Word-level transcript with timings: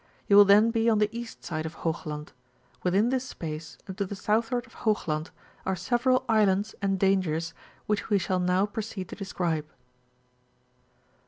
you 0.27 0.35
will 0.35 0.45
then 0.45 0.71
be 0.71 0.89
on 0.89 0.97
the 0.97 1.15
east 1.15 1.43
side 1.43 1.63
of 1.63 1.75
Hoog 1.75 2.07
land; 2.07 2.33
withm 2.83 3.11
this 3.11 3.23
space, 3.23 3.77
and 3.85 3.95
to 3.99 4.03
the 4.07 4.15
southward 4.15 4.65
of 4.65 4.77
Hoogland, 4.77 5.29
are 5.63 5.75
several 5.75 6.25
islands 6.27 6.73
and 6.81 6.97
dangers, 6.99 7.53
which 7.85 8.09
we 8.09 8.17
^all 8.17 8.43
now 8.43 8.65
proceed 8.65 9.09
to 9.09 9.15
describe. 9.15 9.69